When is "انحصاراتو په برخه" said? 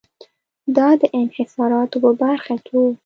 1.19-2.55